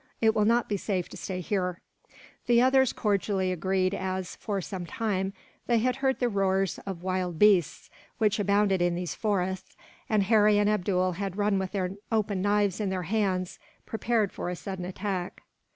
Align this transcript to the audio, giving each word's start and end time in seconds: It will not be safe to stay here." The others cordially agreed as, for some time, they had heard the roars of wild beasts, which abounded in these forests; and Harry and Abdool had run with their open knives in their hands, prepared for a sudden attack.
It 0.19 0.33
will 0.33 0.45
not 0.45 0.67
be 0.67 0.77
safe 0.77 1.09
to 1.09 1.15
stay 1.17 1.41
here." 1.41 1.79
The 2.47 2.59
others 2.59 2.91
cordially 2.91 3.51
agreed 3.51 3.93
as, 3.93 4.35
for 4.37 4.59
some 4.59 4.87
time, 4.87 5.31
they 5.67 5.77
had 5.77 5.97
heard 5.97 6.17
the 6.17 6.27
roars 6.27 6.79
of 6.87 7.03
wild 7.03 7.37
beasts, 7.37 7.87
which 8.17 8.39
abounded 8.39 8.81
in 8.81 8.95
these 8.95 9.13
forests; 9.13 9.77
and 10.09 10.23
Harry 10.23 10.57
and 10.57 10.67
Abdool 10.67 11.11
had 11.17 11.37
run 11.37 11.59
with 11.59 11.73
their 11.73 11.91
open 12.11 12.41
knives 12.41 12.81
in 12.81 12.89
their 12.89 13.03
hands, 13.03 13.59
prepared 13.85 14.31
for 14.31 14.49
a 14.49 14.55
sudden 14.55 14.85
attack. 14.85 15.43